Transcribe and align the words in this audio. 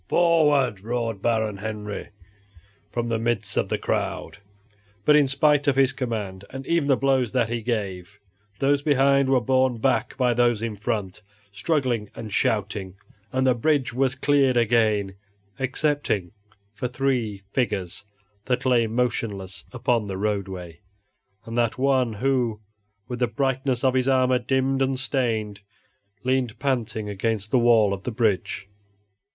"Forward!" 0.07 0.79
roared 0.81 1.21
Baron 1.21 1.57
Henry, 1.57 2.09
from 2.89 3.09
the 3.09 3.19
midst 3.19 3.55
of 3.55 3.69
the 3.69 3.77
crowd; 3.77 4.39
but 5.05 5.15
in 5.15 5.27
spite 5.27 5.67
of 5.67 5.75
his 5.75 5.93
command, 5.93 6.43
and 6.49 6.65
even 6.65 6.87
the 6.87 6.97
blows 6.97 7.33
that 7.33 7.49
he 7.49 7.61
gave, 7.61 8.19
those 8.57 8.81
behind 8.81 9.29
were 9.29 9.39
borne 9.39 9.77
back 9.77 10.17
by 10.17 10.33
those 10.33 10.63
in 10.63 10.75
front, 10.75 11.21
struggling 11.51 12.09
and 12.15 12.33
shouting, 12.33 12.95
and 13.31 13.45
the 13.45 13.53
bridge 13.53 13.93
was 13.93 14.15
cleared 14.15 14.57
again 14.57 15.13
excepting 15.59 16.31
for 16.73 16.87
three 16.87 17.43
figures 17.53 18.03
that 18.45 18.65
lay 18.65 18.87
motionless 18.87 19.65
upon 19.71 20.07
the 20.07 20.17
roadway, 20.17 20.81
and 21.45 21.55
that 21.59 21.77
one 21.77 22.13
who, 22.13 22.59
with 23.07 23.19
the 23.19 23.27
brightness 23.27 23.83
of 23.83 23.93
his 23.93 24.07
armor 24.07 24.39
dimmed 24.39 24.81
and 24.81 24.99
stained, 24.99 25.61
leaned 26.23 26.57
panting 26.57 27.07
against 27.07 27.51
the 27.51 27.59
wall 27.59 27.93
of 27.93 28.01
the 28.01 28.11
bridge. 28.11 28.67